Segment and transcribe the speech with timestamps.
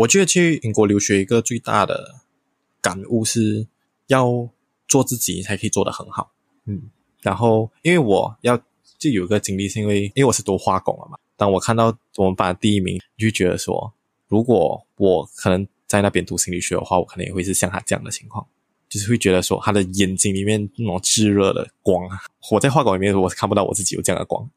[0.00, 2.22] 我觉得去英国留学一个最大的
[2.80, 3.66] 感悟是
[4.06, 4.48] 要
[4.88, 6.32] 做自己才可以做得很好。
[6.64, 6.84] 嗯，
[7.20, 8.56] 然后因为我要
[8.98, 11.18] 就有一个经历，是因为因为我是读化工了嘛。
[11.36, 13.92] 当我看到我们班第一名，就觉得说，
[14.26, 18.46] 如果我可能在那边读心理学的话，我可能也会是像他这样的情况，
[18.88, 22.08] 就是会觉得说，他的眼睛里面那种炙热的光，
[22.50, 24.48] 我在化工里面我是看不到我自己有这样的光，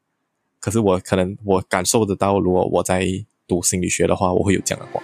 [0.62, 3.05] 可是我可能我感受得到，如果我在
[3.46, 5.04] 读心理学的话，我会有这样的光。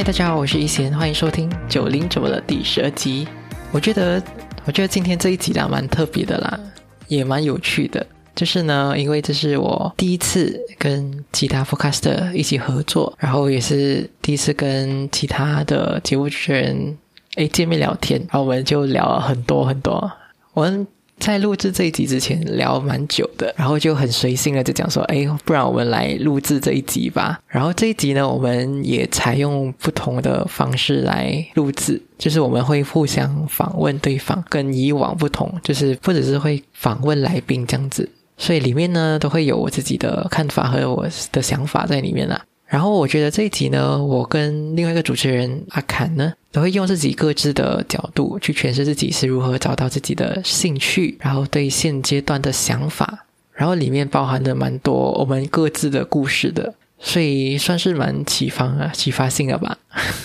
[0.00, 3.28] 嗨，大家好，我是一贤，欢迎收听九零九的第十二集。
[3.70, 4.22] 我觉得，
[4.64, 6.58] 我觉得今天这一集啦蛮特别的啦，
[7.08, 8.06] 也蛮有趣的。
[8.34, 16.96] 就是呢，因为这是我第一次跟其他 Forecast 一起合作，然后也是第一次跟其他的节目主持人
[17.34, 20.10] 诶见面聊天，然后我们就聊了很多很多。
[20.54, 20.86] 我们。
[21.20, 27.38] 在录制这一集之前聊蛮久的，然后就很随性的就讲说，哎，不然我们来录制这一集吧。
[27.46, 38.08] 然后这一集呢，我们也采用不同的方式来录制，就是我们会互相访问对方，跟以往不同，就是或者是会访问来宾这样子。
[38.38, 42.42] 所以里面呢，都会有我自己的看法和我的想法在里面啦。
[42.70, 59.76] 然后我觉得这一集呢，我跟另外一个主持人阿侃呢，都会用自己各自的角度去诠释自己是如何找到自己的兴趣，然后对现阶段的想法，然后里面包含的蛮多我们各自的故事的，所以算是蛮启发啊，启发性的吧。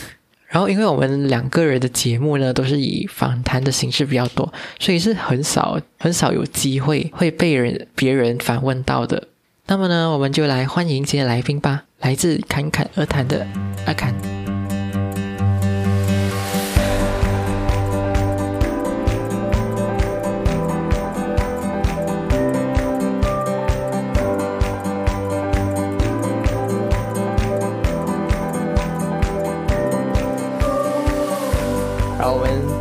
[0.47, 9.29] 然后因为我们两个人的节目呢，都是以访谈的形式比较多，所以是很少很少有机会会被人别人反问到的。
[9.65, 11.85] 那么呢，我们就来欢迎今天来宾吧。
[11.99, 13.45] 来自侃侃而谈的
[13.85, 14.34] 阿侃。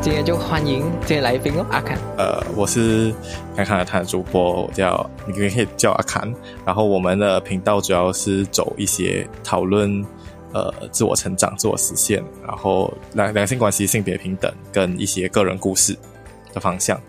[0.05, 1.99] 今天就欢迎今天来宾哦，阿侃。
[2.19, 3.11] 呃，我是
[3.57, 6.31] 侃侃而谈的主播，我叫你可以叫阿侃。
[6.63, 10.05] 然后我们的频道主要是走一些讨论，
[10.53, 15.97] 呃，自我成长、自我实现，然后两两性关系、性别平等跟一些个人故事
[16.53, 17.01] 的方向。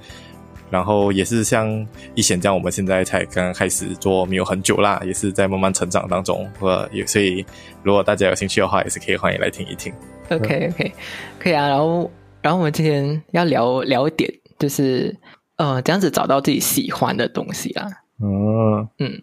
[0.69, 6.49] 然后也是像一贤这样，我们现在才刚刚开始做，没有很久啦，也是在慢慢成长当中。
[6.61, 7.45] 呃，也所以
[7.83, 9.93] 如果大家有兴趣的话，也是可以欢迎来听一听。
[10.29, 10.93] OK OK，
[11.37, 12.09] 可以啊，然后。
[12.45, 15.17] 然后我们今天要聊聊一点，就是
[15.55, 17.87] 呃，这样子找到自己喜欢的东西啦。
[18.21, 19.19] 嗯嗯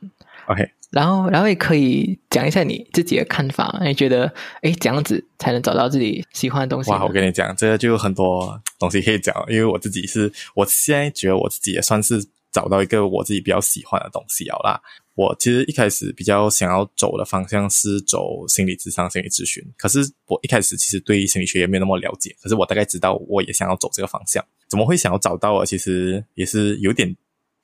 [0.48, 0.68] ，OK。
[0.90, 3.78] 然后，然后也可以讲一下你自己的看法。
[3.84, 4.26] 你觉得，
[4.62, 6.90] 哎，这样子才能找到自己喜欢的东西？
[6.90, 9.32] 哇，我跟你讲，这个就有很多东西可以讲。
[9.48, 14.80] 因为我自己是，我现在觉得我自己也算是找到一个我自己比较喜欢的东西了啦。
[15.14, 24.42] 我其实一开始比较想要走的方向是走心理智商、心理咨询，可是我一开始其实对心理学也没有那么了解，可是我大概知道我也想要走这个方向。
[24.68, 25.66] 怎么会想要找到啊？
[25.66, 27.14] 其实也是有点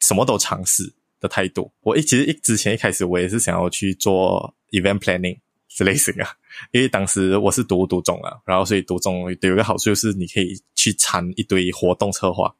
[0.00, 1.72] 什么都尝试的态度。
[1.80, 5.38] 我一其实一之前一开始我也是想要去做 event planning
[5.68, 6.28] 之类型啊，
[6.72, 12.54] 因为当时我是读读中啊，然后所以读中有一个好处就是你可以去参一堆活动策划，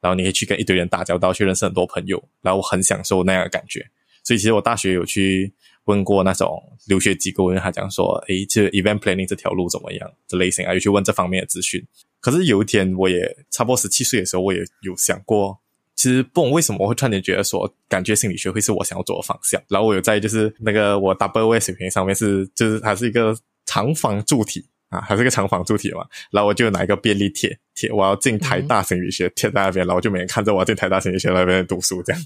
[0.00, 3.90] 然后你可以去跟一堆人打交道，去认识很多朋友，然后我很享受那样的感觉。
[4.22, 5.52] 所以其实我大学有去
[5.84, 10.10] 问过那种留学机构，因为他讲说，诶，这 event planning 这条路怎么样？
[10.28, 11.84] 这类型啊，有去问这方面的资讯。
[12.20, 15.58] 可是有一天，我也差不多十七岁的时候，我也有想过，
[15.96, 19.60] 其实不懂为什么我会突然间觉得说，感觉心理学会是我想要走的方向。
[19.68, 23.36] 然后我有在就是那个我 double A 水平上面是，就是它是一个
[23.66, 26.06] 长方柱体啊，还是一个长方柱体嘛。
[26.30, 32.22] 然后我就拿一个便利贴贴，我要进台大心理学贴在那边，然后就每天看着我要进台大心理学那边读书这样。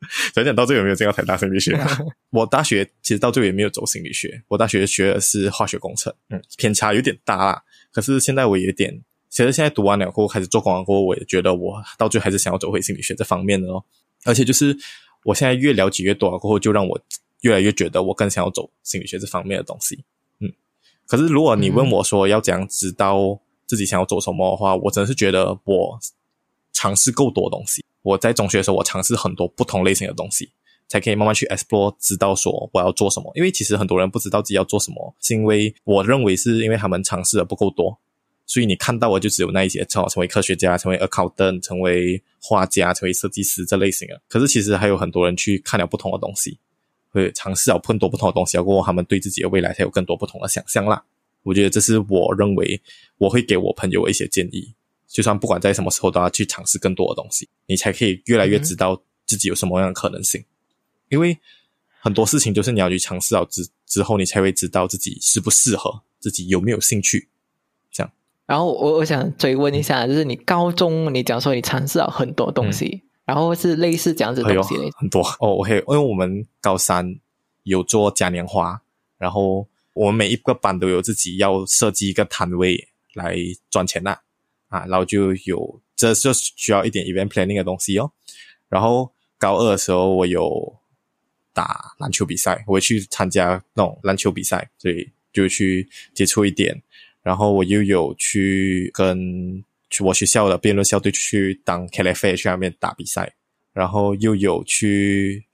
[0.34, 1.78] 讲讲到最后有没有进到台大心理学？
[2.30, 7.62] 我大学其实到最后也没有走心理学，我大学学的是化学工程，嗯，偏差有点大啦。
[7.90, 13.82] 可是现在我有点，其实现在读完了过后开始做广告过后，我也觉得我到最后还是想要走回心理学这方面的哦。
[14.24, 14.76] 而且就是
[15.24, 17.00] 我现在越了解越多了过后，就让我
[17.40, 20.04] 越来越觉得我更想要走心理学这方面的东西。
[20.40, 20.52] 嗯，
[21.06, 25.98] 可是如果你问我说要怎样知道自己想要做什么的话，我真的是觉得我
[26.76, 27.82] 尝试够多东西。
[28.02, 30.50] 我在中学的时候，我尝试很多不同类型的东西，
[30.86, 33.32] 才可以慢慢去 explore，知道说我要做什么。
[33.34, 37.98] 因为其实很多人不知道自己要做什么，是因为我认为是因为他们尝试的不够多。
[38.44, 44.20] 所以你看到的就只有那一些，成成为科学家、成为 accountant、成为画家、成为设计师这类型的。
[44.28, 46.58] 可是其实还有很多人去看了不同的东西，
[47.10, 51.02] 会尝试了更多不同的东西，过后他们对自己的未来才有更多不同的想象啦。
[51.42, 52.80] 我觉得这是我认为
[53.18, 54.72] 我会给我朋友一些建议，
[55.08, 60.44] 就算不管在什么时候都要去尝试更多的东西，你才可以越来越知道自己有什么样的可能性。
[61.08, 61.38] 因为
[62.00, 67.28] 很多事情就是你要去尝试了之之后，你才会知道自己适不适合，自己有没有兴趣。
[67.90, 68.12] 这样
[68.46, 75.58] 然后我我想追问一下，就是你高中你讲说你尝试了很多东西，然后是类似这样子东西很多哦。
[75.58, 77.18] OK，因为我们高三
[77.62, 78.82] 有做嘉年华，
[79.18, 83.36] 然后我们每一个班都有自己要设计一个摊位来
[83.70, 84.20] 赚钱呐啊，
[84.68, 88.10] 啊然后就有这就需要一点 event planning 的东西哦。
[88.68, 90.76] 然后高二的时候我有
[91.52, 96.82] 打篮球比赛，我去参加那种篮球比赛，所以就去接触一点。
[97.22, 99.64] 然后我又有去跟
[100.00, 103.34] 我学校的辩论校队去当 k l f a 去那边打比赛，
[103.72, 105.44] 然后又有去，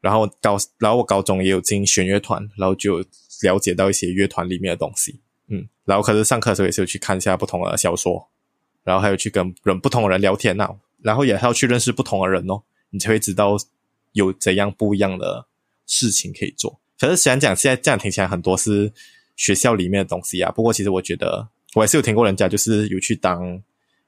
[0.00, 3.04] 然后高然后我高中也有进弦乐团，然后就
[3.42, 5.18] 了解到一些乐团里面的东西，
[5.48, 8.28] 嗯，然后可是上课的时候也是有去看一下不同的小说，
[8.84, 10.68] 然后还有去跟人不同的人聊天呐，
[11.02, 13.56] 然后也还要去认识不同的人哦，你才会知道
[14.12, 15.46] 有怎样不一样的
[15.86, 16.80] 事情可以做。
[16.98, 18.92] 可是虽然讲现在这样听起来很多是。
[19.36, 23.58] 学校里面的东西啊，不过其实我觉得我还是有听过人家就是有去当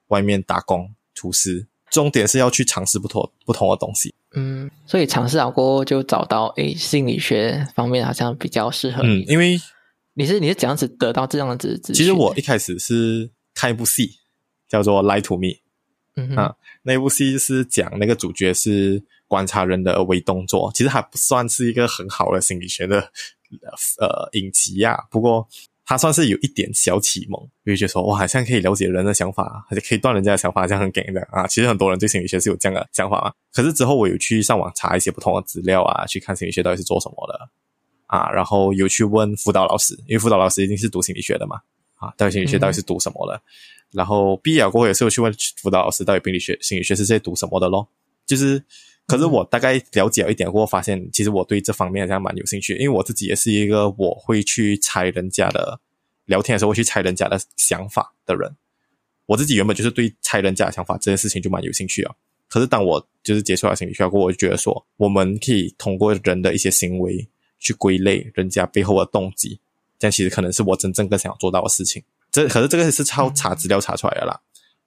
[0.09, 4.13] 外面打工厨师，重点是要去尝试不同不同的东西。
[4.35, 9.23] 嗯，所以尝试了过后就找到，诶，心理学方面好像比较适合你。
[9.23, 9.59] 嗯，因为
[10.13, 11.81] 你是你是怎样子得到这样子？
[11.83, 14.19] 其实我一开始是看一部戏
[14.73, 15.49] 叫做《Lie to Me》，
[16.17, 23.13] 嗯啊，那部戏是讲那个主角是观察人的微动作，其实还不算是一个很好的心理学的。
[23.99, 25.47] 呃，影集呀，不过
[25.85, 31.47] 他算是有一点小启蒙，就觉得说哇，好像可以了解人的想法，而且可以断人家的想法，这样很给的啊。
[31.47, 33.31] 其实很多人对心理学是有这样的想法嘛。
[33.53, 37.51] 可是之后我有去上网查一些不同的资料啊，去看心理学到底是做什么的
[38.07, 41.61] 啊，然后有去问辅导老师，因为辅导老师一定是读心理学的嘛
[42.03, 43.41] 啊，到底心理学到底是读什么的？
[43.93, 47.89] 然后毕业了过后也是有去问辅导老师，到底病理学心理学是在读什么的咯，
[48.27, 48.63] 就是。
[49.05, 55.79] 可是我大概了解了一点过后，发现其实我对这方面好像蛮有兴趣，因为我自己也是一个我会去猜人家的
[56.27, 58.57] 聊天的时候会去猜人家的想法的人。
[59.27, 62.15] 我自己原本就是对猜人家的想法这件事情就蛮有兴趣啊。
[62.49, 67.29] 可是当我就是接触了心理学过后，我就觉得说，我们可以通过人的一些行为
[67.59, 69.59] 去归类人家背后的动机，
[70.03, 72.03] 这样其实可能是我真正更想要做到的事情。
[72.33, 74.41] 这可是这个是超查资料查出来的啦。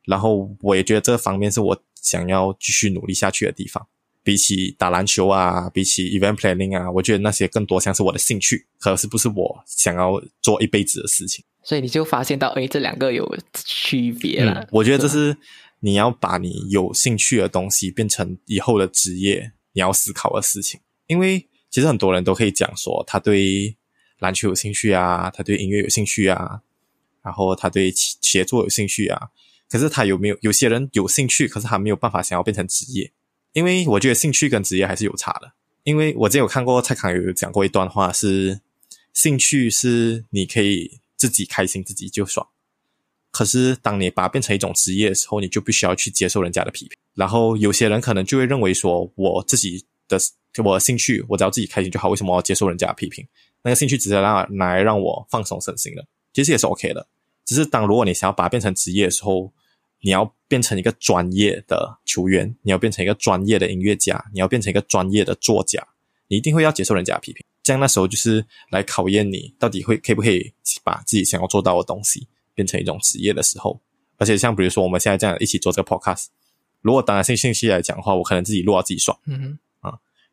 [0.04, 3.88] 然后我也觉得这方面是我想要继续努力下去的地方。
[4.24, 11.46] 比起打篮球啊，比起 event planning 啊，我觉得那些更多像是我的兴趣，可是不是我想要做一辈子的事情。
[11.64, 14.68] 所以你就发现到，哎，这两个有区别了。
[14.72, 15.38] 我觉得这是
[15.80, 20.82] 你要把你有兴趣的东西变成以后的职业，你要思考的事情。
[21.08, 23.78] 因为其实很多人都可以讲说，他对
[24.20, 26.62] 篮球有兴趣啊，他对音乐有兴趣啊，
[27.22, 29.30] 然后他对写作有兴趣啊。
[29.68, 33.12] 可是他有没有有些人有兴趣，可是他没有办法想要变成职业。
[33.54, 35.54] 因为我觉得兴趣跟职业还是有差的。
[35.84, 38.60] 因为我之前有看过蔡康永有讲过一段话，是
[39.14, 42.48] 兴趣是你可以自己开心自己就爽，
[43.32, 46.98] 可是当你把它变成一种职业的时候，你就必须要去接受人家的批评。
[47.14, 50.18] 然后有些人可能就会认为说，我自己的
[50.64, 53.26] 我的兴趣，我只要自己开心就好，为什么要接受人家的批评？
[53.66, 57.08] 那个兴趣值得让来让我放松身心的，其实也是 OK 的。
[57.44, 59.52] 只是当如果你想要把它变成职业的时候，
[60.02, 65.84] 你要变成一个专业的球员，你要变成一个专业的音乐家，你要变成一个专业的作家，
[66.28, 67.44] 你一定会要接受人家的批评。
[67.64, 70.54] 这样那时候就是来考验你到底会可不可以
[70.84, 73.82] 把自己想要做到的东西变成一种职业的时候。
[74.18, 76.28] 而且像比如说我们现在这样一起做这个 podcast，
[76.82, 79.58] 如果当然性信息来讲的话，我可能自己录到自己爽，嗯。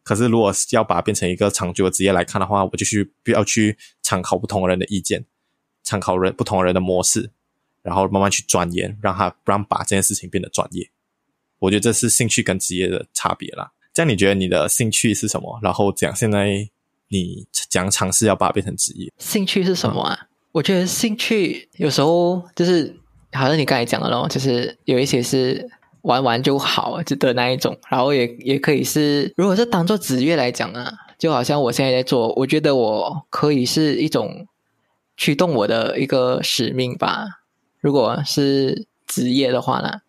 [0.03, 5.25] 可是如果要把它变成一个长久的职业来看的话，我就去不要去参考不同人的意见，
[5.83, 7.31] 参考人不同人的模式。
[7.85, 10.89] 然后慢慢去钻研，让他让把这件事情变得专业。
[11.59, 13.73] 我觉得这是兴趣跟职业的差别啦。
[13.93, 15.59] 这样你觉得你的兴趣是什么？
[15.61, 16.71] 然后讲现在
[17.09, 20.29] 你讲尝试要把它变成职业，兴趣是什么啊？
[20.53, 22.97] 我觉得兴趣有时候就是
[23.33, 25.69] 好像你刚才讲的咯，就是有一些是
[26.03, 30.93] 玩玩就好就的那一种，然后也也可以是，如果是当做职业来讲啊。
[31.19, 34.49] 就好像我现在在做，我觉得我可以是一种
[35.17, 37.43] 驱动我的一个使命吧。
[37.79, 40.01] 如果是职业的话呢，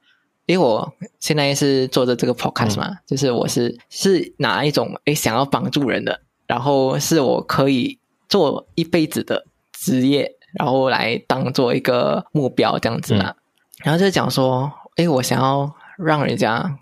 [0.48, 13.36] 因为我现在是做着这个 podcast 嘛，就是我是是哪一种诶想要帮助人的，然后是我可以做一辈子的职业，然后来当做一个目标这样子啦。
[13.84, 16.78] 然后就讲说，诶，我想要让人家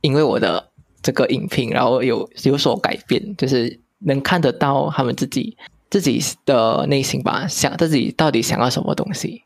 [0.00, 0.70] 因为我的
[1.02, 5.56] 这个影评，然后有有所改变，就是能看得到他们自己
[5.90, 9.42] 自己的内心吧，想自己到底想要什么东西。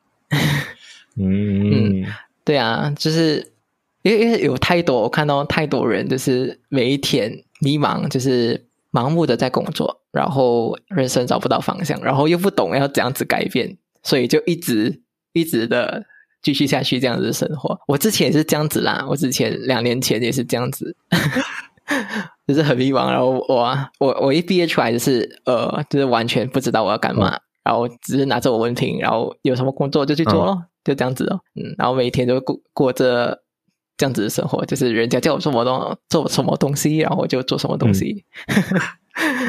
[1.16, 2.04] 嗯，
[2.44, 3.52] 对啊，就是
[4.02, 15.02] 因为因为有太多我看到太多人，就是每一天迷茫，就是盲目的在工作，然后人生找不到方向，然后又不懂要怎样子改变，所以就一直
[15.32, 16.06] 一直的
[16.42, 17.78] 继续下去这样子的生活。
[17.86, 20.96] 我之前也是这样子啦，我之前两年前也是这样子，
[22.46, 23.10] 就是很迷茫。
[23.10, 30.64] 然后我我我一毕业出来就是呃，就是完全不知道我要干嘛，然后只是拿着我文凭，然后有什么工作就去做咯。
[30.82, 33.42] 就这样子哦，嗯，然后每一天都过过着
[33.98, 38.24] 这样子的生活，就是人家叫我做什么东做什么东西，然后我就做什么东西，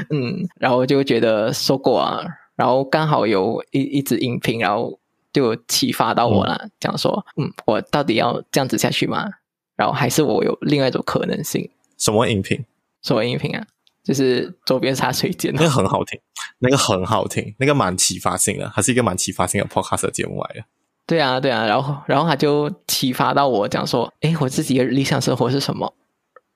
[0.10, 2.22] 嗯， 然后就觉得说过啊，
[2.58, 5.00] 然后刚好有一一支影评，然后
[5.34, 9.30] 就启发到我了，讲说，嗯，我到底要这样子下去吗？
[9.76, 11.70] 然后还是我有另外一种可能性？
[11.98, 12.64] 什么音频？
[13.02, 13.66] 什么音频啊？
[14.04, 16.20] 就是周边茶水间，那个很好听，
[16.60, 20.66] 那个很好听，那个蛮启发性的，还是一个蛮启发性的 podcast 节目来的。
[21.06, 25.94] 对啊，对啊，然后，然后他就启发到我，讲说，哎，我自己的理想生活是什么？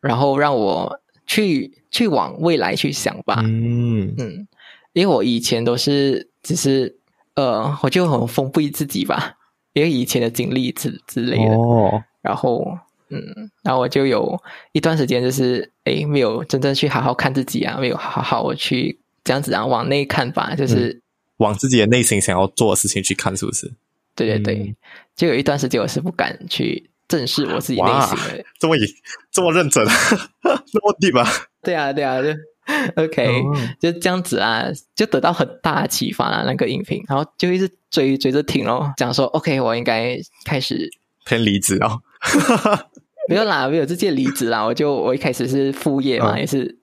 [0.01, 3.41] 然后让我去去往未来去想吧。
[3.43, 4.47] 嗯嗯，
[4.93, 6.97] 因为我以前都是只是
[7.35, 9.35] 呃，我就很封闭自己吧，
[9.73, 11.55] 因为以前的经历之之类的。
[11.55, 12.03] 哦。
[12.21, 12.77] 然后，
[13.09, 20.99] 嗯，然后我就有一段时间就是，哎，没有真正去好好看自己啊，没有好好去这样子啊，往内看吧，就是
[21.37, 23.71] 往自己的内心想要做的事情去看，是不是？
[24.15, 24.75] 对对对，
[25.15, 28.75] 就有一段时间我是不敢去正视我自己内心的，这么
[29.29, 29.85] 这么认真，
[30.41, 31.27] 这么地吧？
[31.61, 32.29] 对啊对啊，就
[32.95, 33.41] OK，
[33.79, 40.89] 就这样子啊，就得到很大启发啊，那个影评，然后就一直追追着听咯，讲说 OK，我应该开始
[41.25, 42.01] 偏离职哦，
[43.29, 46.79] 没有啦，没有直接离职啦，我就我一开始是副业嘛，也是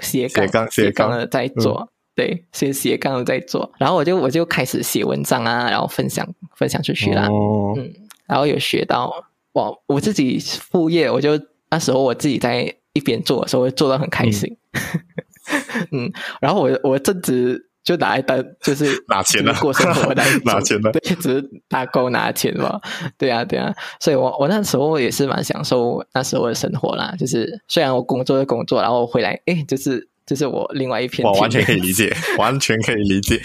[0.00, 1.88] 斜杠斜杠的在做。
[2.14, 7.26] 对，先斜杠在做，然后我就我就开始写文章啊，然后分享分享出去啦。
[7.74, 7.90] 嗯，
[8.26, 9.10] 然后有学到
[9.52, 14.46] 哇，我自己副业，我就那时候我自己在一边做的时候，做的很开心。
[14.50, 14.56] 嗯，
[16.40, 22.80] 然后我我正值就拿来当就是 拿钱的过生活的， 拿钱的，对，只是打工拿钱嘛。
[23.18, 27.14] 对啊，对啊，所以我我那时候也是蛮享受那时候的生活啦。
[27.18, 30.08] 就是虽然我工作的工作，然后回来，哎，就是。
[30.24, 33.42] 就是我另外一篇，我完全可以理解，完全可以理解。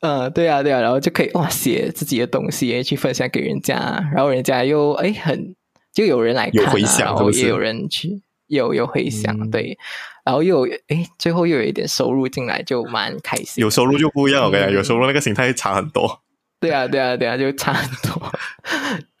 [0.00, 3.76] 嗯，对啊，对啊，然后就可以哇，写自己的东西去分享给人家，
[4.14, 5.54] 然后人家又哎很
[5.92, 6.64] 就有人来看，
[6.98, 9.78] 然后也有人去有有回响，对，
[10.24, 13.62] 然后又有哎最后又有一点收入进来，就蛮开心。
[13.62, 16.20] 有收入就不一样，我跟你讲，有收入那个心态差很多。
[16.60, 18.32] 对啊，对啊，对啊，就差很多。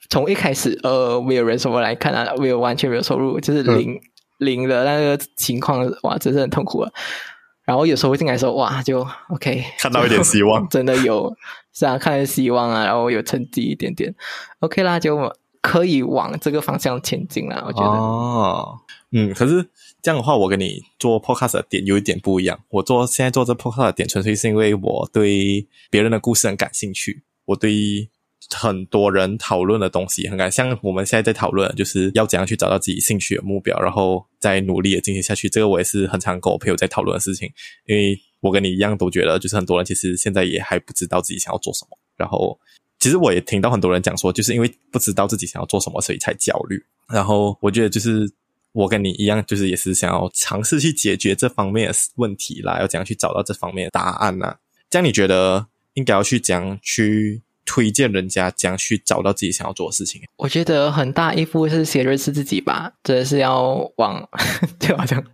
[0.08, 4.00] 从一开始呃没有人什么来看啊，没有完全没有收入，就是零。
[4.38, 6.90] 零的那个情况，哇，真是很痛苦啊！
[7.64, 11.32] 然后有时候进来说，哇，就 OK，看到一点希望， 真的有，
[11.72, 14.12] 是啊，看到希望啊，然后有成绩一点点
[14.58, 17.64] ，OK 啦，就可以往这个方向前进了。
[17.66, 18.78] 我觉得，哦，
[19.12, 19.66] 嗯，可是
[20.02, 22.60] 这样的话，我跟你做 Podcast 的点有一点不一样。
[22.68, 28.10] 我做现在做这 Podcast 的点，纯粹是因为我对别人的故事很感兴趣，我对。
[28.54, 35.48] 很多人讨论的东西很感，像我们现在在讨论，就是要怎样去找到自己兴趣的目标，然后再努力的进行下去。
[35.48, 37.50] 这个我也是很常跟我朋友在讨论的事情，
[37.86, 41.96] 因为我跟你一样都觉得，就是很多人其实现在也还不知道自己想要做什么。
[42.16, 42.58] 然后，
[43.02, 46.80] 其实我也听到很多人讲说，就是因为不知道自己想要做什么，所以才焦虑。
[47.08, 48.30] 然后，我觉得就是
[48.70, 54.54] 我跟你一样，就是也是想要尝试去解决这方面的问题啦，要怎样去找到这方面的答案呢？
[54.88, 57.42] 这样你觉得应该要去怎样去？
[57.64, 60.20] 推荐人家将去找到自己想要做的事情。
[60.36, 64.28] 我觉得很大一部分是先认识自己吧，真的是要往
[64.80, 65.24] 就好像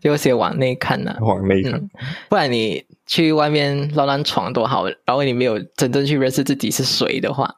[0.00, 1.90] 就先往内看呢，往内看，
[2.30, 2.82] 不然你
[3.12, 7.56] 去外面乱乱闯多好，然后你没有真正去认识自己是谁的话，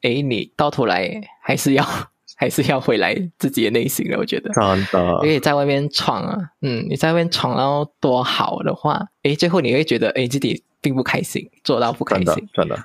[0.00, 1.84] 诶，你到头来还是要
[2.36, 4.16] 还是要回来自己的内心的。
[4.16, 12.82] 我觉得真的，因为在外面闯啊，嗯，你在外面闯到多好的话，诶，最后你会觉得诶自己并不开心，做到不开心，真的。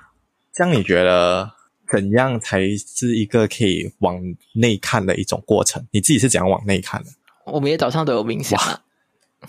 [0.57, 1.49] 像你觉得
[1.89, 4.19] 怎样才是一个可以往
[4.55, 5.87] 内看的一种过程？
[5.91, 7.09] 你自己是怎样往内看的？
[7.45, 8.81] 我每天早上都有冥想啊，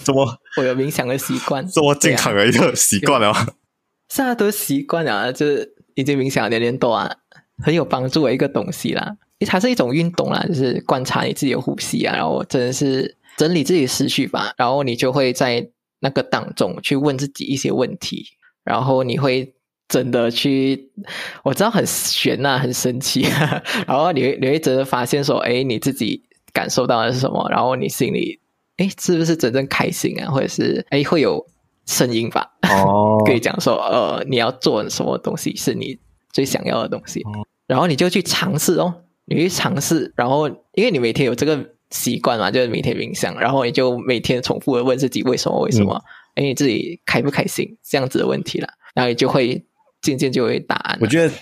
[0.04, 3.46] 这么我有冥想的习惯，这么健康的一个习惯了吗？
[4.08, 7.16] 是啊，都习惯了啊，就是已经冥想两年多啊，
[7.62, 9.16] 很有帮助的一个东西啦。
[9.38, 15.66] 因为它是一种运动啦，就是观察你自己的呼吸啊，然后真的是整理自己的思绪吧，然后你就会在
[16.00, 18.26] 那个当中去问自己一些问题，
[18.64, 19.54] 然后你会
[19.88, 20.90] 真的去，
[21.42, 23.22] 我知道很悬呐、很神奇，
[23.88, 28.40] 然后你会你会真的发现说，哎，你自己感受到的是什么，然后你心里，
[28.80, 31.46] 哎，是不是真正开心啊，或者是哎会有
[31.86, 32.50] 声音吧？
[32.62, 33.18] 哦。
[33.26, 35.98] 可以讲说，呃，你要做什么东西是你
[36.32, 37.46] 最想要的东西，哦。
[37.66, 46.02] 然后你就去尝试哦，你去尝试，然后因为你每天有这个习惯嘛，就是每天冥想，然后你就每天重复的问自己为什么为什么，
[46.36, 49.62] 哎、你自己开不开心这样子的问题了，然后你就会
[50.00, 50.98] 渐渐就会答案。
[51.02, 51.32] 我觉得，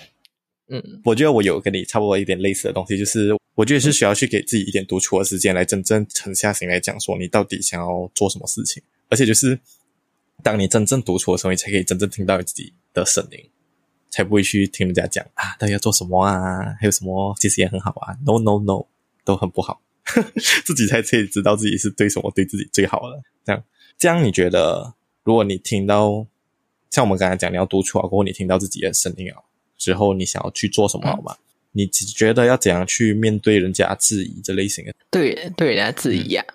[0.71, 9.59] 嗯，我觉得我有跟你差不多一点类似的东西，就是我觉得是需要去给自己一点独处的时间，来真正沉下心来讲说你到底想要做什么事情，而且就是
[10.41, 13.49] 当你真正独处的时候，你才可以真正听到你自己的声音，
[14.09, 18.85] 才不会去听人家讲啊，到底要做什么啊，还有什么其实也很好啊，no no no，
[19.25, 19.81] 都很不好，
[20.63, 23.21] 自己才可以知道自己是对什么对自己最好的。
[23.43, 23.63] 这样，
[23.97, 24.93] 这样你觉得，
[25.25, 26.25] 如果你听到
[26.89, 29.35] 像我们刚才讲，你要独处啊，过后你听到自己的声音啊
[29.77, 31.35] 之后，你想要去做什么好吗？
[31.71, 34.93] 你只觉得要怎样去面对人家质疑这类型的？
[35.11, 36.45] 对对人家质疑啊。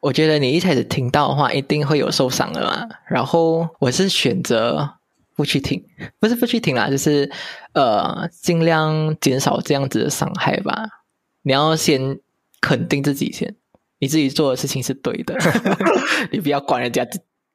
[0.00, 2.86] 我觉得你一开始听到的话，一定会有受伤的嘛。
[3.08, 4.96] 然后我是选择
[5.34, 5.82] 不去听，
[6.18, 7.30] 不是不去听啦，就是
[7.72, 10.86] 呃，尽量减少这样子的伤害吧。
[11.42, 12.18] 你要先
[12.60, 13.54] 肯定自己先，
[13.98, 15.34] 你自己做的事情是对的，
[16.30, 17.06] 你不要管人家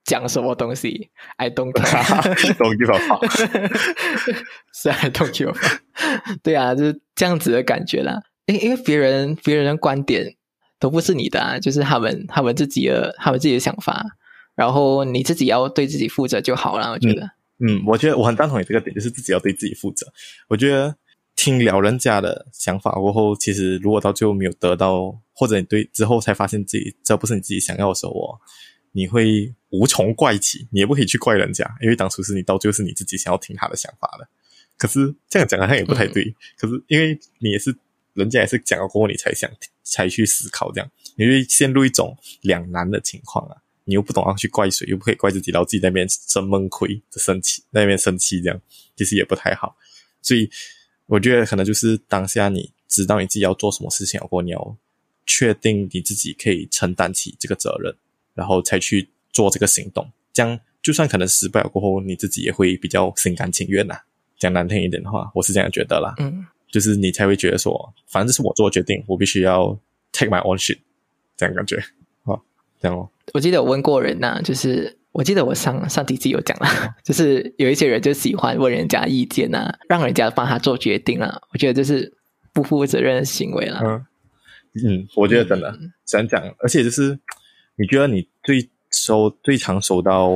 [0.10, 1.86] 讲什么东西，I don't care。
[2.34, 3.22] Give a fuck
[4.74, 8.24] 是 I don't give a fuck 对啊，就是这样子的感觉啦。
[8.48, 10.36] 因因为别人别人的观点
[10.80, 14.04] 都不是你的啊，就是他们他们自己的他们自己的想法，
[14.56, 16.90] 然后你自己要对自己负责就好了。
[16.90, 20.08] 我觉得，嗯，我觉得我很赞同你这个点，就是自己要对自己负责。
[20.48, 20.96] 我觉得
[21.36, 28.42] 听了人家的想法过后，其实如果到最后没有得到，或者你对之后才发现自己这不是你自己想要的时候哦，
[28.92, 34.28] 你会无从怪起，你也不可以去怪人家，因为当初是你到最后是你自己想要听他的想法的。
[34.78, 36.36] 可是这样讲好像也不太对。
[36.58, 37.76] 可是因为你也是
[38.14, 39.50] 人家也是讲了过后，你才想
[39.84, 43.58] 才去思考，这样你会陷入一种两难的情况啊。
[43.86, 48.62] 你又不懂要去怪谁，又不可以怪自己，然后自己在那边生闷亏、生气，在那边生气，这样
[48.96, 49.76] 其实也不太好。
[50.22, 50.48] 所以
[51.08, 54.78] 我觉得可能就是当下你知道你自己要做什么事情，过后你要
[55.26, 57.96] 确定你自己可以承担起这个责任，
[58.34, 60.10] 然后才去做这个行动。
[60.32, 63.96] 这样就算可能失败了过后，你自己也会比较心甘情愿呐、
[64.38, 66.14] 讲难听一点的话，我是这样觉得啦。
[66.20, 69.78] 嗯，就是你才会觉得说，反正这是我做的决定，我必须要
[70.12, 70.78] take my own shit，
[71.36, 71.76] 这样感觉
[72.24, 72.40] 啊，
[72.80, 73.10] 这样哦。
[73.34, 81.42] 我记得我问过人呐、就是我记得我上上几集有讲了，就是有一些人就喜欢问人家意见呐、让人家帮他做决定啊。
[81.52, 82.14] 我觉得这是
[82.54, 83.82] 不负责任的行为啦。
[83.84, 84.06] 嗯
[84.86, 87.20] 嗯，我觉得真的想讲，而且就是
[87.80, 90.30] 你觉得你最收最常收到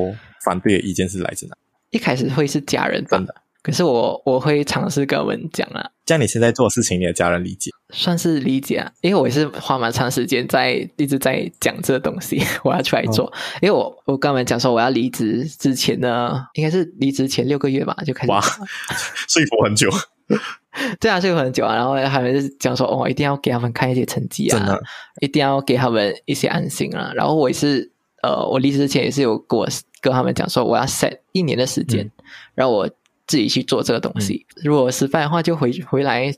[0.46, 1.56] 反对的意见是来自哪？
[1.92, 7.70] 一开始会是家人吧真的，可是我我会尝试跟我们讲啊，这样你现在做的事情，你的家人理解？
[7.94, 13.32] 算是理解啊，因为我也是花蛮长时间在一直在讲这个东西， 我要出来做。
[13.62, 18.42] 因为我我跟他们讲说我要离职之前呢，应该是离职前六个月吧就开始哇，
[19.30, 19.90] 说服很久，
[21.00, 21.76] 对啊，睡很久啊。
[21.76, 24.82] 然后他们就讲说哦，一定要给他们看一些成绩啊真的，
[25.22, 27.12] 一定要给他们一些安心啊。
[27.16, 29.68] 然后我也是呃，我离职之前也是有跟我
[30.02, 32.12] 跟他们讲说我要 set 一年的时间，嗯
[32.56, 32.90] 然后我
[33.28, 34.46] 自己去做这个东西。
[34.64, 36.34] 如果失败的话，就回回来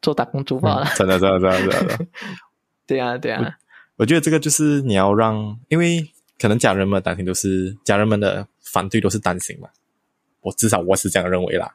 [0.00, 0.86] 做打工族罢了。
[0.96, 1.96] 真的，真的，真的，真的。
[1.96, 2.06] 真的
[2.86, 3.56] 对啊，对啊，
[3.96, 6.04] 我觉得这个就是你要让，因为
[6.40, 9.68] 可能家人们的担心都是家人们的反对都是担心嘛，
[10.40, 11.72] 我至少我是这样认为啦啊，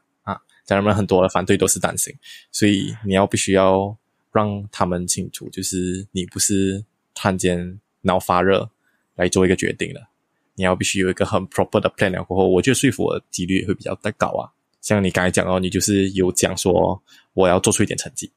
[0.66, 2.14] 家人们很多的反对都是担心，
[2.52, 3.96] 所以你要必须要
[4.32, 8.70] 让他们清楚，就是你不是突然间脑发热
[9.16, 10.08] 来做一个决定的，
[10.56, 14.52] 你要必须有一个很 proper 的 plan 了过后，我觉得说服的几率也会比较的高啊。
[14.82, 17.02] 像你刚才讲哦，你就是有讲说
[17.34, 18.32] 我要做出一点成绩，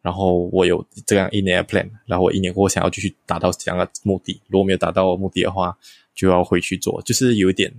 [0.00, 5.76] 然后我有这样一年的 plan，然后我一年过后想要继续达到这样的目的，如果没有达到目的的话，
[6.14, 7.72] 就要回去做，就是有一点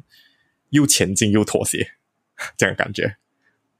[0.70, 1.86] 又前进又妥协
[2.56, 3.18] 这样感觉，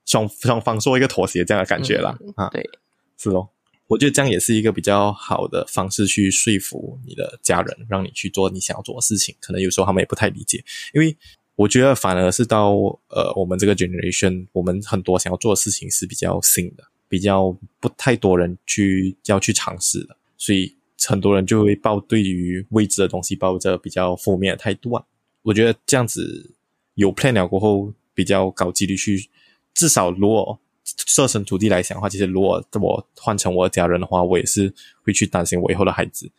[0.06, 2.70] 双双方做一个妥协这样的感觉啦、啊，对，
[3.18, 3.50] 是哦。
[3.88, 9.36] 我觉得这样也是一个比较好的方式去说服你的家人，让你去做你想要做的事情。
[9.40, 10.64] 可能有时候他们也不太理解，
[10.94, 11.16] 因为
[11.56, 12.72] 我觉得反而是到
[13.10, 25.04] 呃我们这个 generation，我们很多想要做的事情是比较新的，比较不太多人去要去尝试的，所以很多人就会抱对于未知的东西抱着比较负面的态度啊。
[25.44, 26.56] 我觉得这样子
[26.96, 29.30] 有 plan 了过后，比较高几率去，
[29.74, 36.30] 至少如果设身处地来想的话，其实如果我换成我的家人的话，我也是会去担心我以后的孩子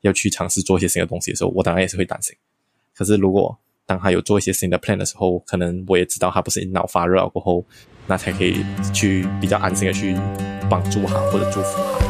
[0.00, 2.34] 要去尝试做一些新的东西的时候，我当然也是会担心。
[2.94, 7.64] 可是如果当他有做一些新的 plan 的时候，可能我也知道他不是脑发热过后，
[8.06, 10.14] 那才可以去比较安心的去
[10.70, 12.03] 帮助他或者祝福他。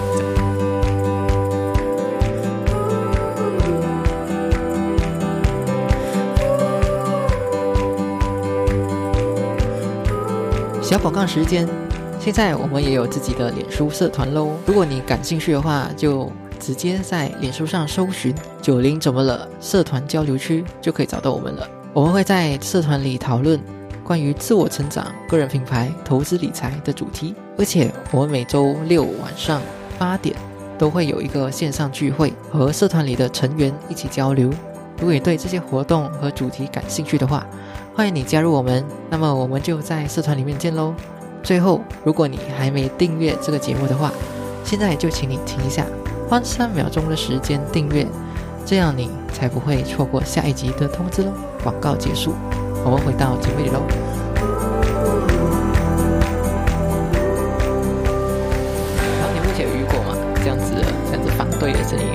[10.84, 11.66] 小广告时间，
[12.20, 14.50] 现在我们也有自己的脸书社团喽。
[14.66, 21.66] 如果你感兴趣的话，就直接在脸书上搜寻“九零怎么了”社团交流区，就可以找到我们了。
[21.94, 23.58] 我们会在社团里讨论
[24.04, 29.62] 关于自我成长、个人品牌、投资理财的主题，而且我们每周六晚上
[29.98, 30.36] 八点
[30.76, 34.50] 都会有一个线上聚会，和社团里的成员一起交流。
[34.98, 37.46] 如果你对这些活动和主题感兴趣的话，
[37.96, 40.92] 欢迎你加入我们，那么我们就在社团里面见喽。
[41.44, 44.11] 最后，如果你还没订阅这个节目的话，
[44.64, 45.87] 现在就请你停一下，
[46.28, 48.04] 花三秒钟的时间订阅，
[48.66, 51.30] 这样你才不会错过下一集的通知喽。
[51.62, 52.35] 广告结束，
[52.85, 53.80] 我们回到节目里喽。
[59.07, 60.16] 然后你目前有遇过吗？
[60.42, 60.74] 这样子，
[61.09, 62.13] 这样子反对的声音。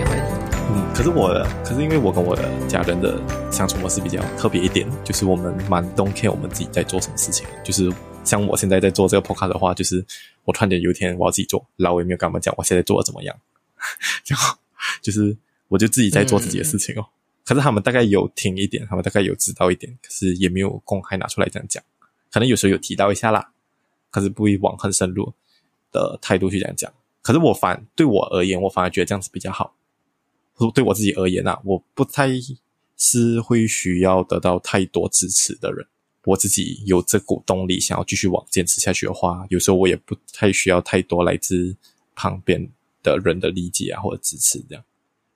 [0.99, 1.29] 可是我，
[1.63, 3.17] 可是因为我跟我的家人的
[3.49, 7.47] 相处模式比较特别一点，就是我们蛮 don't care 我们自己在做什么事情。
[7.63, 7.89] 就是
[8.25, 10.05] 像我现在在做这个 podcast 的话，就是
[10.43, 13.33] 我突然间有一天我要自己做，然后我也没有跟他们讲我现在做的怎么样，
[14.27, 14.57] 然后
[15.01, 15.37] 就是
[15.69, 17.05] 我就自己在做自己的事情哦。
[17.45, 21.81] 可是他们大概有听一点，他们大概有知道一点，可是也没有公开拿出来这样讲。
[22.29, 23.51] 可能有时候有提到一下啦，
[24.11, 25.31] 可是不会往很深入
[25.93, 26.91] 的态度去这样讲。
[27.21, 29.73] 可是我反对我而言，我反而觉得这样子比较好。
[30.73, 32.29] 对我自己而言啊，我不太
[32.97, 35.85] 是会需要得到太多支持的人。
[36.25, 41.75] 我自己有这股动力想要继续往坚持下去的话，有时候我也不太需要太多来自
[42.13, 42.69] 旁边
[43.01, 44.83] 的人的理解啊或者支持这样。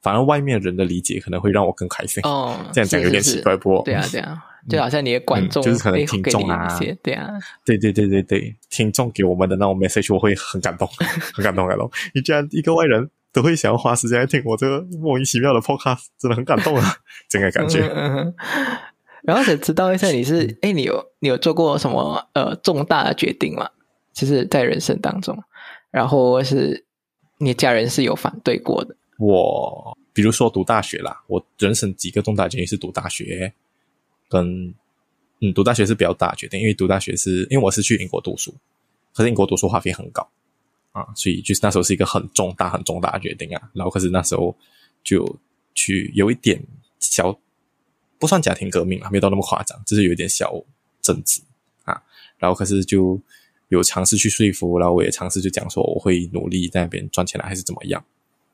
[0.01, 2.21] 反而外面人的理解可能会让我更开心。
[2.23, 3.81] 哦，这样讲有点奇怪不？
[3.83, 7.29] 对啊，对啊，就好像你的观众就是可能听众啊，对啊，
[7.63, 10.85] 对对对对对，听众给我们的那种 message 我会很感动，
[11.33, 11.89] 很感动，感动。
[12.13, 13.09] 你居然一个外人。
[13.33, 16.95] 都会想要花时间来听我这个莫名其妙的 podcast，真的很感动啊！
[17.27, 17.81] 整个感觉。
[19.23, 23.69] 然后想知道一下，你是哎，你有你有做过什么呃重大的决定吗？
[24.13, 25.35] 就是在人生当中，
[25.89, 26.85] 然后是
[27.39, 28.95] 你家人是有反对过的。
[29.17, 33.51] 我比如说读大学啦，我人生几个重大决定是读大学，
[34.29, 34.75] 跟
[35.39, 38.53] 嗯读大学是比较大决定，因为读大学是因为我是去英国读书，
[39.15, 40.29] 可是英国读书花费很高。
[40.93, 43.69] 啊，所以就是那时候是一个很重大、很重大的决定啊。
[43.73, 44.55] 然后可是那时候
[45.03, 45.37] 就
[45.75, 46.59] 去有一点
[46.99, 47.37] 小，
[48.17, 50.53] 不算家庭革命啊，没有到那么夸张，就是有一点小
[51.01, 51.41] 政治
[51.83, 52.01] 啊。
[52.37, 53.19] 然后可是就
[53.69, 58.03] 有尝试去说服，然后我也尝试就讲说我会努力在那边赚钱了，还是怎么样。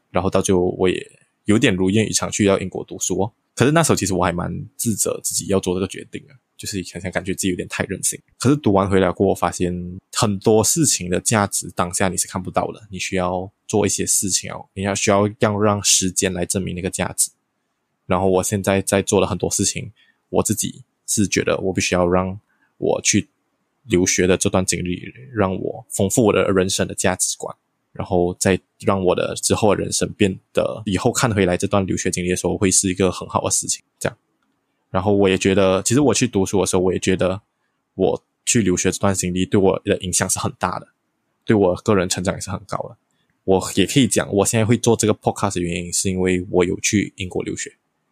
[0.09, 1.11] 然后到最后我也
[1.45, 3.31] 有点如愿以偿去到英国读书哦。
[3.53, 6.33] 可是那时候其实我还蛮自责自己要做这个决定啊。
[6.59, 9.73] 就是想想感觉自己有点太任性，可是读完回来过后，发现
[10.11, 17.31] 很多事情的价值当下你是看不到的，你需要做一些事情哦，你要需要要让时间来证明那个价值。
[18.05, 19.89] 然后我现在在做的很多事情，
[20.27, 22.37] 我自己是觉得我必须要让
[22.77, 23.29] 我去
[23.83, 25.01] 留学的这段经历，
[25.33, 27.55] 让我丰富我的人生的价值观，
[27.93, 34.17] 然后再让我的之后的人生变得以后看回来这段留学经历的时候，会是一个很好的事情，这样。
[34.89, 37.41] 然后我也觉得，其实我去读书的时候，我也觉得
[37.95, 40.87] 我去留学这段经历对我的影响是很大的，
[41.45, 42.97] 对我个人成长也是很高的。
[43.43, 47.71] 我也可以讲，我现在会做这个 podcast 的原因，是因为我有去英国留学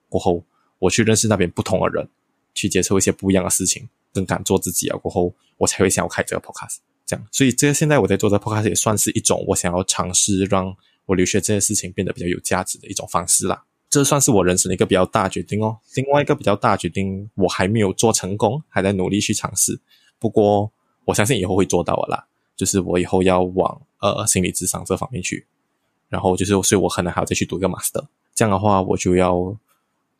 [0.09, 0.43] 过后，
[0.79, 2.07] 我去认识那边不同的人，
[2.53, 4.97] 去接受一些不一样的事情，更敢做自己啊。
[4.97, 6.77] 过后，我才会想要开这个 podcast。
[7.05, 13.63] 这样，所以这个现在我在做这个 podcast 也算是一种我想要尝试让我留学这件事情变得比较有价值的一种方式啦。
[13.89, 15.77] 这算是我人生的一个比较大决定哦。
[15.95, 19.79] 另外一个比较大决定，我还没有做成功，还在努力去尝试。
[20.19, 20.71] 不过
[21.05, 22.27] 我相信以后会做到的啦。
[22.55, 25.45] 就是我以后要往呃心理智商这方面去，
[26.09, 28.03] 然后就是所以我可能还要再去读一个 master。
[28.33, 29.55] 这样的话，我就要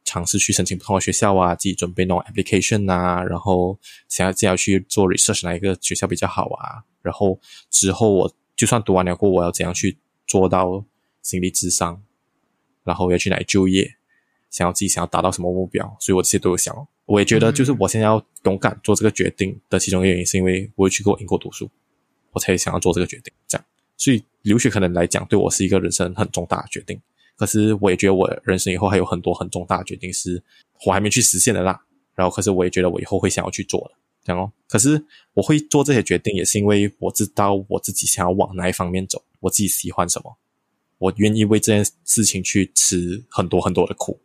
[0.05, 3.75] 尝试去申请不同的学校啊，自己准备那种 application 啊，然后
[4.07, 6.83] 想要怎样去做 research 哪一个学校比较好啊。
[7.01, 7.39] 然后
[7.71, 10.85] 之后我就算读完了过，我要怎样去做到
[11.23, 12.03] 心理智商？
[12.87, 13.95] 然后要去哪里就业，
[14.49, 16.73] 想要自己想要达到什么目标，所以我这些都有想。
[17.05, 21.69] 我也觉得，就是我现在要勇敢做这个决定的其中一个原因，是因为我有去过英国读书，
[22.31, 23.31] 我才想要做这个决定。
[23.47, 23.65] 这样，
[23.97, 26.99] 所以留学可能来讲，对我是一个人生很重大的决定。
[27.35, 30.41] 可是我也觉得我人生以后还有很多很重大的决定是
[30.85, 31.79] 我还没去实现的啦。
[32.15, 33.91] 然后，可是我也觉得我以后会想要去做的，
[34.25, 34.51] 这样哦。
[34.67, 40.35] 可是我会做这些决定，也是因为我知道我自己想要往哪一方面走，我自己喜欢什么，
[40.97, 44.19] 我愿意为这件事情去吃很多很多的苦，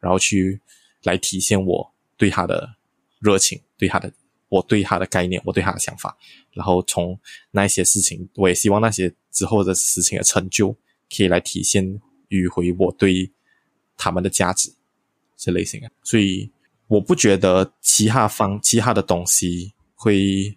[0.00, 0.60] 然后去
[1.02, 2.76] 来体现我对他的
[3.20, 4.12] 热情，对他的
[4.48, 6.16] 我对他的概念，我对他的想法。
[6.52, 7.18] 然后从
[7.50, 10.72] 那些事情，我也希望那些之后的事情的成就，
[11.14, 13.30] 可以来体现与回我对
[13.96, 14.72] 他们的价值
[15.36, 16.50] 这类型的，所以。
[16.88, 20.54] 我不觉得其他方其他的东西会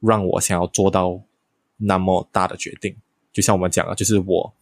[0.00, 1.18] 让我想要做到
[1.78, 2.94] 那么大的决定。
[3.32, 4.54] 就像我们讲的，就是我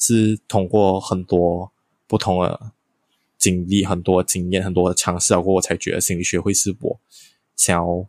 [0.00, 1.70] 是通过很多
[2.08, 2.72] 不同的
[3.38, 6.98] 经历、很多经验、很多的尝试过，我才觉得心理学会是我
[7.54, 8.06] 想要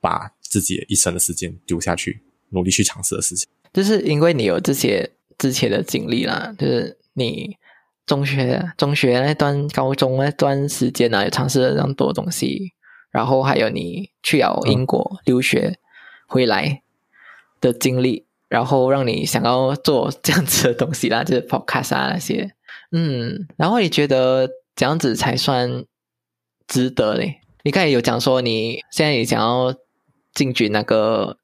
[0.00, 3.48] 把自己一生的时间丢下去，努力去尝试的事情。
[3.72, 7.56] 就是因为你有这些之前的经历啦，就是你。
[8.06, 12.72] 中学、中学那段、高中那段时间呢，也尝试了这么多东西。
[13.12, 15.78] 然后还有你去了英国留学
[16.26, 16.82] 回来
[17.60, 22.52] 的经历，然后让你想要做这样子的东西啦，就是 podcast 啊那些。
[22.92, 25.86] 嗯，然后你觉得这样子才算
[26.66, 27.40] 值得嘞？
[27.62, 29.74] 你刚才有讲说你现在也想要
[30.34, 31.38] 进军那个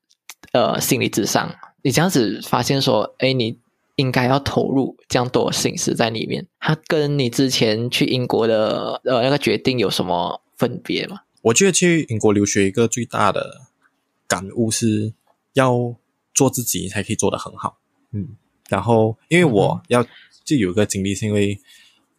[0.52, 3.58] 呃心理智商，你这样子发现说，哎，你。
[3.96, 11.20] 应该要投入这样多心思在里面，它跟你之前去英国的呃那个决定有什么分别吗？
[11.40, 13.62] 我觉得去英国留学一个最大的
[14.28, 15.14] 感悟是
[15.54, 15.96] 要
[16.36, 17.78] 做自己才可以做得很好。
[18.12, 18.28] 嗯，
[18.68, 20.06] 然后因为我要
[20.44, 21.58] 就有个经历，是因为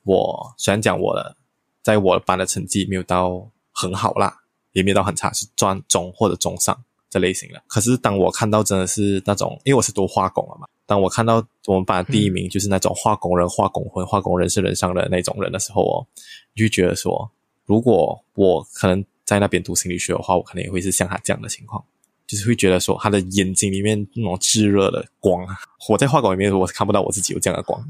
[0.03, 1.38] 我虽然讲我的
[1.82, 4.41] 在我班的成绩没有到很好啦，
[4.73, 6.77] 也没有到很差，是专中或者中上
[7.10, 7.63] 这类型的。
[7.67, 10.67] 可是当我看到真的是那种，因为我是读化工了嘛。
[10.86, 16.08] 当我看到我们班第一名就是那种化工人、化工魂、化工人是人上的那种人的时候哦，
[16.56, 17.30] 就觉得说，
[17.65, 21.84] 如果我可能在那边读心理学的话，我可能也会是像他这样的情况，
[22.28, 25.48] 就是会觉得说他的眼睛里面那种炙热的光，
[25.90, 27.82] 我在画稿里面我是看不到我自己有这样的光，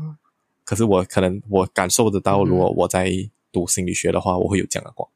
[0.63, 3.11] 可是我可能我感受得到，如果我在
[3.51, 5.09] 读心理学的话，我会有这样的光。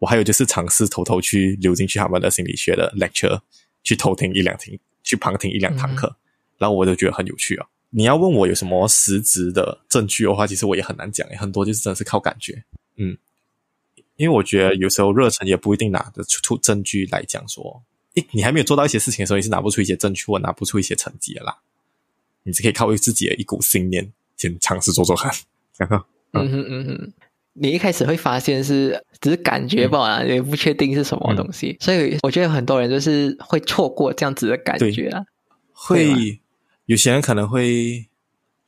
[0.00, 3.40] 我还有就是尝试偷偷去溜进去他们的心理学的 lecture，
[3.82, 6.14] 去偷听一两听，去旁听一两堂课。
[6.58, 7.66] 然后我就觉得很有趣啊！
[7.90, 12.64] 你要问我有什么实质的证据的话，其实我也很难讲，很多就是真的是靠感觉。
[12.96, 13.16] 嗯，
[14.16, 17.82] 因为我觉得有时候热忱也不一定拿得出证据来讲说，
[18.14, 21.58] 诶，你还没有做到一些事情的时候，你是拿不出一些证据或拿不出一些成绩的啦。
[22.44, 25.32] 你只可以靠自己的一股信念，先尝试做做看。
[25.76, 27.12] 然后嗯哼嗯哼，
[27.54, 35.24] 你一开始会发现是只是感觉吧，也不确定是什么东西，所以我觉得很多人就是会错过这样子的感觉啊，
[35.72, 36.40] 会。
[36.86, 38.10] 有些人可能会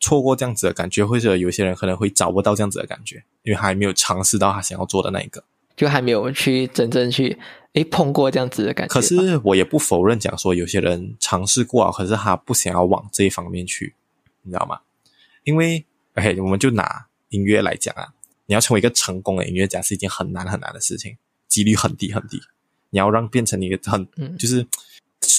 [0.01, 5.45] 错过这样子的感觉，或者有些人可能会找不到这样子的感觉，因为还没有尝试到他想要做的那一个，
[5.77, 7.37] 就还没有去真正去
[7.77, 8.93] 诶碰过这样子的感觉。
[8.93, 13.95] 可是我也不否认讲说，有些人尝试过啊，可是他不想要往这一方面去，
[14.43, 14.81] 你知道吗？
[15.45, 15.87] 因为
[16.17, 18.09] OK，我们就拿音乐来讲啊，
[18.47, 21.17] 你要成为一个成功的音乐家是一件很难很难的事情，
[21.49, 22.41] 几率很低很低。
[22.91, 24.67] 你要让变成一个很就是。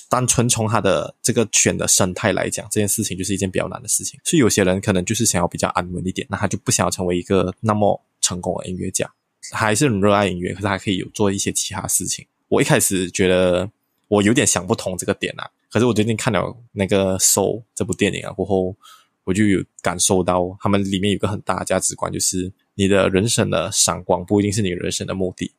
[0.09, 4.17] 单纯从他的这个圈的生态来讲，这件事情就是一件比较难的事情。
[4.23, 9.09] 所以有些人可能就是想要比较安稳一点，那他就不想要成为一个那么成功的音乐家，
[9.51, 12.25] 还是很热爱音乐，可是还可以有做一些其他事情。
[12.47, 13.69] 我一开始觉得
[14.07, 18.75] 我有点想不通这个点啊，可是我最近看了那个《Soul》这部电影啊过后，
[19.23, 25.51] 我就有感受到他们里面有个很大的价值观，就是你的人生的闪光不一定是你人生的目的。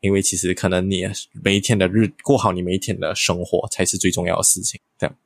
[0.00, 1.04] 因为其实可能你
[1.42, 5.16] 每一天的日过好你每一天的生活才是最重要的事情，这样，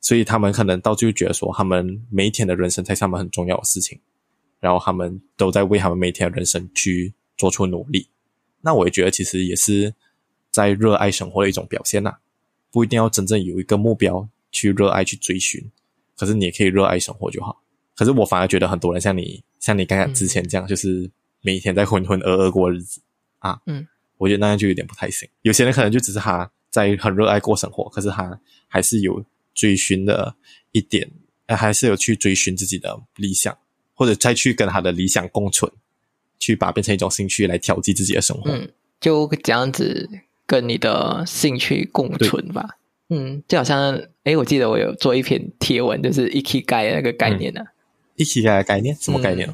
[0.00, 4.00] 所以他们可能到最后觉得说，他们每一天的人生才是他们很重要的事情，
[4.58, 8.08] 然后他们都在为他们每天的人生去做出努力。
[8.60, 9.92] 那我也觉得其实也是
[10.52, 12.14] 在热爱生活的一种表现呐，
[12.70, 15.68] 不一定要真正有一个目标去热爱去追寻，
[16.16, 17.60] 可是你也可以热爱生活就好。
[17.96, 23.00] 可是我反而觉得很多人像你，像你刚刚之前这样，就是每一天在浑浑噩噩过日子
[23.40, 23.88] 啊，嗯。
[24.18, 25.28] 我觉得那样就有点不太行。
[25.40, 30.36] 有些人可能就只是他在很热爱过生活，可是他还是有追寻的
[30.70, 31.10] 一点，
[31.48, 33.58] 还是有去追寻自己的理想，
[33.94, 35.72] 或者再去跟他的理想共存，
[36.42, 38.50] 去把变成一种兴趣来调剂自己的生活。
[38.50, 38.68] 嗯，
[39.00, 40.08] 就这样子
[40.44, 42.68] 跟你的兴趣共存吧。
[43.10, 47.60] 嗯，就好像，哎，我记得我有做一篇贴文，就是一起盖那个概念呢。
[48.16, 49.48] 一起盖的概念，什么概念？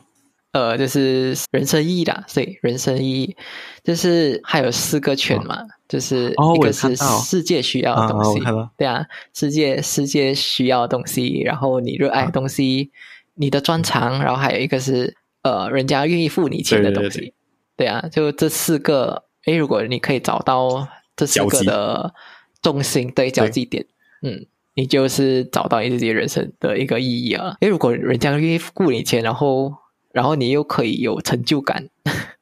[0.53, 3.37] 呃，就是人生意义啦，所以人生意义
[3.85, 8.41] 就是还有四个圈嘛，就是一个是世界需要的东西，
[8.79, 12.91] 对啊，世界世界需要的东西，然后你热爱的东西，
[13.35, 15.15] 你的专长，然后还有一个是
[15.49, 17.33] 呃，人家愿意付你钱的东西。
[17.77, 19.25] 对啊，就这四个。
[19.47, 22.15] 诶，如果你可以找到这四个的
[22.61, 23.87] 重心对交集点，
[24.21, 27.57] 嗯，你就是找到你自己人生的一个意义啊。
[27.61, 29.73] 诶，如果人家愿意付你钱，然后
[30.13, 31.89] 然后你又可以有成就感，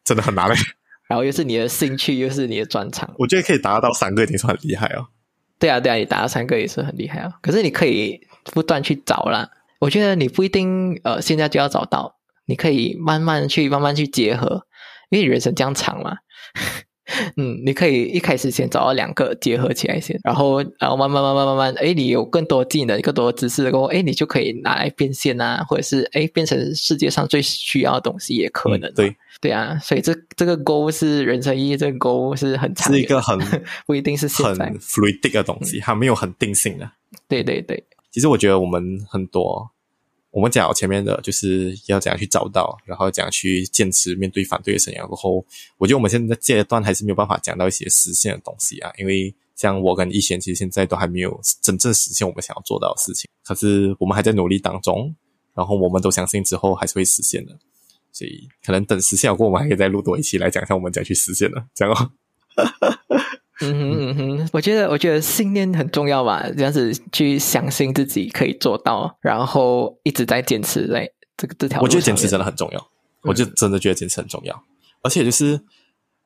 [0.03, 0.57] 真的很难嘞。
[1.07, 5.07] 然后又是你的兴趣，又是你的专长，我觉得可以达到三个已经是很厉害哦。
[5.61, 7.33] 对啊，对啊，你达到三个也是很厉害啊。
[7.41, 8.21] 可是你可以
[8.53, 9.49] 不断去找啦。
[9.79, 12.16] 我觉得你不一定呃现在就要找到，
[12.47, 14.67] 你可以慢慢去慢慢去结合，
[15.11, 16.17] 因为人生这样长嘛。
[17.37, 28.93] 嗯，你可以一开始先找到两个结合起来先，然后然后慢慢慢慢慢慢，哎，你有更多技能、更多知识过后，哎，你就可以拿来变现啊，或者是哎变成世界上最需要的东西也可能。
[28.93, 33.39] 对对啊，所以这这个 goal 是人生意义，这个 goal 是很长，是一个很
[33.87, 36.91] 不一定是现在 fluid 的东西，它没有很定性的。
[37.29, 39.71] 对对对，其实我觉得我们很多。
[40.37, 44.99] 我们讲前面的就是要怎样去找到，然后怎样去坚持面对反对的声音。
[44.99, 45.43] 然后，
[45.79, 53.31] 我觉得我们现在阶段还是没有办法讲到一些实现的东西啊，因为像我跟逸贤，其实现在都还没有真正实现我们想要做到的事情。
[53.43, 55.17] 可是我们还在努力当中，
[55.55, 57.59] 然后我们都相信之后还是会实现的。
[58.13, 62.13] 所以，可能等实现过，我们还可以再录多一期来讲一下我们怎样去实现的，这样。
[63.61, 71.81] 嗯哼嗯哼，我觉得我觉得信念很重要吧，这样子去相信自己可以做到，然后一直在坚持在这个这条。
[71.81, 72.89] 我觉得坚持真的很重要，
[73.23, 74.63] 我就真的觉得坚持很重要，
[75.03, 75.63] 而且就是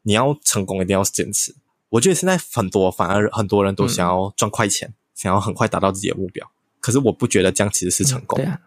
[0.02, 1.54] 你要成功一定要坚持。
[1.90, 8.38] 我觉得现在很多反而很多人都想要赚快钱，想要很快达到自己的目标，可是我不觉得这样其实是成功。
[8.38, 8.60] 对啊，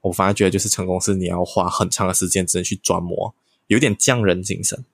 [0.00, 3.34] 我反而觉得就是成功是你要花很长的时间，只能去琢磨，
[3.66, 4.86] 有点匠人精神，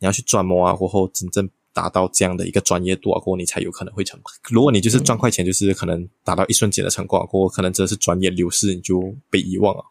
[0.00, 1.48] 你要去琢磨啊，过后真正。
[1.78, 4.32] 达到这样的一个专业度啊，过后你才有可能会成功。
[4.50, 9.84] 如果你就是赚快钱，就是可能达到一瞬间的成功，过后可能真的是专业流失，你就被遗忘了。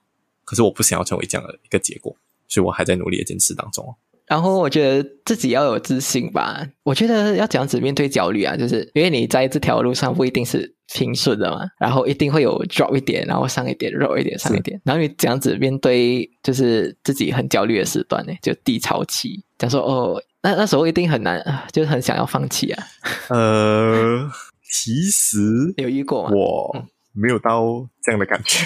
[0.43, 2.13] 可是我不想要成为这样的一个结果，
[2.49, 3.95] 所以我还在努力的坚持当中。
[4.27, 6.67] 然后我觉得自己要有自信吧。
[6.83, 14.79] 我觉得要这样子面对焦虑啊，就是因为你在这条路上不一定是平顺的嘛，然后一定会有 drop 一点，然后上一点，drop 一点，上一点。
[14.83, 19.43] 然后你这样子面对就是自己很焦虑的时段呢，就低潮期。
[19.57, 20.21] 讲说哦。
[20.43, 22.83] 那那时候一定很难，就是很想要放弃啊。
[23.29, 24.29] 呃，
[24.63, 25.39] 其实
[25.75, 27.63] 有遇过，我没有到
[28.01, 28.65] 这样的感觉，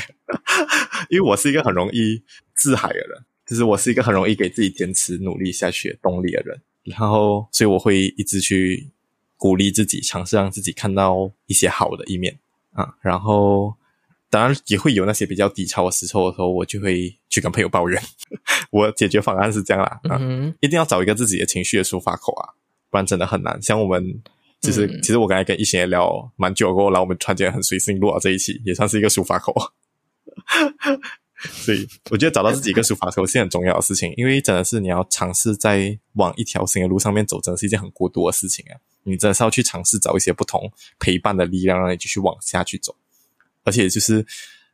[1.09, 2.21] 因为我是一个很容易
[2.55, 6.61] 自嗨的人，就是我是一个很容易给自己坚持努力下去的动力的人。
[6.85, 8.89] 然后，所以我会一直去
[9.35, 12.39] 鼓励自己，尝试让自己看到一些好的一面
[12.71, 12.95] 啊。
[13.01, 13.75] 然后。
[14.31, 18.01] 当然也会有那些比较低潮的时候的时候，我就会去跟朋友抱怨。
[18.71, 22.55] 我解决方案是这样啦，嗯，一定要找一个自己的情绪的抒发口啊，
[22.89, 23.61] 不然真的很难。
[23.61, 24.21] 像我们
[24.61, 29.53] 其实其实我刚才跟一贤聊蛮久过，然后我们突然间很随性录到这一期，也算是一个抒发口。
[31.63, 38.77] 所以我觉得找到自己一个抒发口是很重要的事情，因为真的是你要尝试在往一条新的路上面走，真的是一件很孤独的事情啊。
[39.03, 42.95] 你真的是要去尝试找一些不同陪伴的力量，让你继续往下去走。
[43.63, 44.25] 而且就是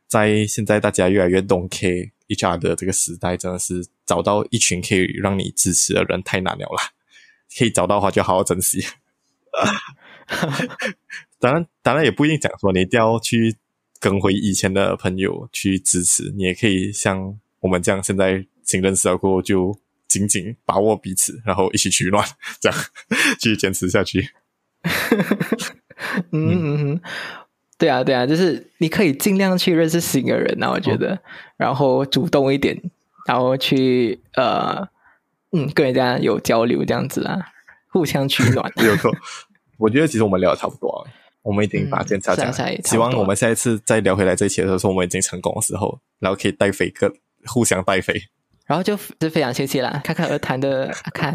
[0.06, 6.90] 在现在大家越来越懂 K HR 的这个时代，真的是找到一群可以让你支持的人太难了啦。
[7.58, 8.84] 可以找到的话，就好好珍惜。
[11.40, 13.56] 当然，当然也不一定讲说你一定要去
[14.00, 22.26] 跟回以前的朋友去支持，你也可以像我们这样，现在新认识了过后，就紧紧把握彼此，然后一起取暖，
[22.60, 22.78] 这样
[23.38, 24.30] 继续坚持下去。
[26.32, 27.00] 嗯。
[27.80, 31.16] 对啊，对啊，就是你可以尽量去认识新的人啊，我觉得，
[31.56, 32.76] 然后主动一点，
[33.24, 34.88] 然后去呃，
[35.52, 37.38] 嗯，跟人家有交流这样子啊，
[37.86, 38.68] 互相取暖。
[38.74, 39.14] 没有错，
[39.76, 41.10] 我觉得其实我们聊的差不多了，
[41.48, 42.52] 我们已经把检查讲，
[42.84, 47.10] 希望我们下一次再聊回来这一期的时候，我们已经成功的时候，然后可以带飞个
[47.46, 48.20] 互相带飞。
[48.66, 51.34] 然后就是非常谢谢啦，侃侃而谈的 侃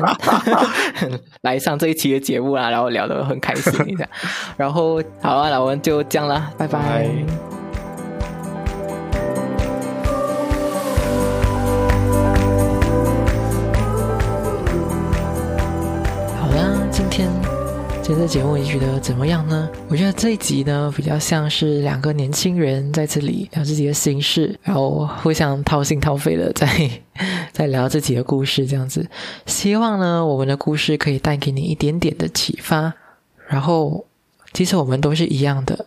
[1.41, 4.08] 来上这一期的节目啦，然后聊得很开心一下。
[4.56, 7.10] 然后好啊，那我们就这样啦，拜拜。
[7.10, 7.62] 好
[18.16, 19.70] 这节目你觉得怎么样呢？
[19.89, 26.89] 我觉得这一集呢比较像是两个年轻人在这里聊自己的心事，然后互相掏心掏肺的在
[27.51, 29.09] 在聊自己的故事，这样子。
[29.45, 32.93] 希望呢我们的故事可以带给你一点点的启发。
[33.47, 34.05] 然后，
[34.53, 35.86] 其实我们都是一样的，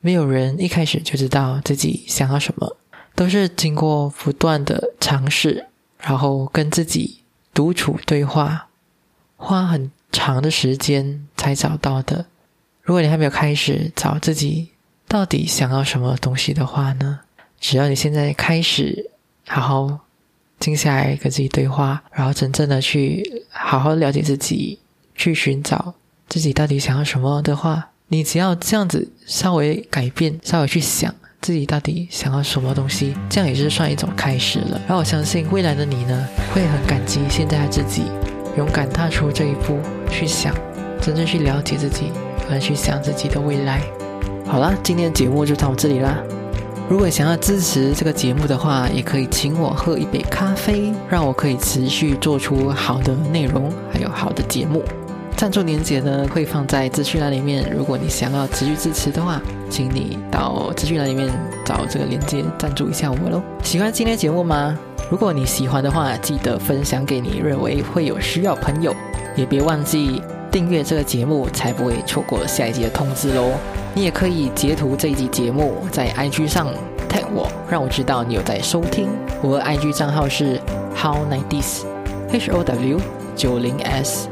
[0.00, 2.76] 没有人一开始就知道自己想要什么，
[3.14, 5.66] 都是经过不断的尝试，
[6.00, 7.22] 然后跟自己
[7.54, 8.68] 独处对话，
[9.36, 9.90] 花很。
[10.12, 12.26] 长的时间才找到的。
[12.82, 14.68] 如果你还没有开始找自己
[15.06, 17.20] 到底想要什么东西的话呢，
[17.60, 19.10] 只要你现在开始
[19.46, 19.98] 好好
[20.58, 24.78] 静下来跟自己对话，然后真正的去好好了解自己，
[25.14, 25.94] 去寻找
[26.28, 34.80] 自己到底想要什么的话，你只要这样子稍微改变，稍微去想自己到底想要什么东西，这样也是算一种开始了。
[34.86, 38.02] 然后我相信未来的你呢，会很感激现在的自己，
[38.58, 39.78] 勇敢踏出这一步，
[40.10, 40.52] 去想，
[41.00, 42.10] 真正去了解自己，
[42.50, 43.80] 来去想自己的未来。
[44.44, 46.18] 好了，今天的节目就到这里啦。
[46.88, 54.82] 如果想要支持这个节目的话，也可以请我喝一杯咖啡，让我可以持续做出好的内容，还有好的节目。
[55.36, 59.40] 赞助链接呢会放在资讯栏里面，如果你想要持续支持的话，
[59.70, 61.30] 请你到资讯栏里面
[61.64, 63.40] 找这个链接赞助一下我喽。
[63.62, 64.76] 喜欢今天节目吗？
[65.10, 68.94] 如果你喜欢的话，记得分享给你认为会有需要朋友，
[69.34, 73.52] 也别忘记订阅这个节目，才不会错过下一集的通知喽。
[73.94, 76.68] 你也可以截图这一集节目，在 IG 上
[77.08, 79.08] tag 我，让我知道你有在收听。
[79.40, 80.60] 我的 IG 账号是
[80.94, 81.84] how nineties
[82.30, 83.00] h o w
[83.34, 84.28] 九零 s。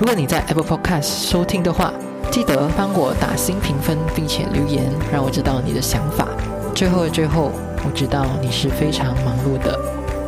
[0.00, 1.92] 如果你在 Apple Podcast 收听的话，
[2.32, 6.26] 记得帮我打新评分，并且留言，让我知道你的想法。
[6.74, 7.52] 最后的最后，
[7.84, 9.78] 我知道你是非常忙碌的，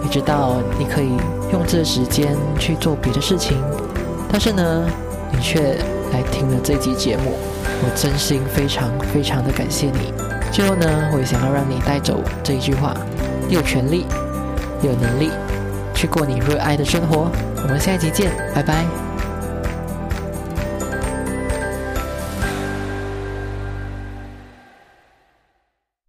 [0.03, 1.13] 你知道你可以
[1.53, 3.57] 用这时间去做别的事情，
[4.31, 4.87] 但是呢，
[5.33, 5.79] 你却
[6.13, 7.33] 来听了这集节目。
[7.83, 10.13] 我真心非常非常的感谢你。
[10.53, 12.95] 最后呢，我也想要让你带走这一句话：
[13.49, 14.05] 你有权利，
[14.83, 15.31] 有能力
[15.95, 17.31] 去过你热爱的生活。
[17.63, 19.10] 我们下一集见，拜拜。